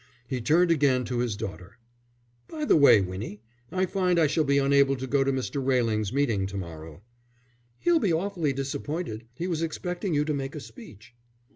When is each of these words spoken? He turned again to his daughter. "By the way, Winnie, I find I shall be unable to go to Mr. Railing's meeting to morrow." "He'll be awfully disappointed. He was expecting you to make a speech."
He 0.27 0.41
turned 0.41 0.71
again 0.71 1.05
to 1.05 1.19
his 1.19 1.37
daughter. 1.37 1.77
"By 2.47 2.65
the 2.65 2.75
way, 2.75 3.01
Winnie, 3.01 3.39
I 3.71 3.85
find 3.85 4.17
I 4.17 4.25
shall 4.25 4.43
be 4.43 4.57
unable 4.57 4.95
to 4.95 5.05
go 5.05 5.23
to 5.23 5.31
Mr. 5.31 5.63
Railing's 5.63 6.11
meeting 6.11 6.47
to 6.47 6.57
morrow." 6.57 7.03
"He'll 7.77 7.99
be 7.99 8.11
awfully 8.11 8.51
disappointed. 8.51 9.25
He 9.35 9.45
was 9.45 9.61
expecting 9.61 10.15
you 10.15 10.25
to 10.25 10.33
make 10.33 10.55
a 10.55 10.59
speech." 10.59 11.13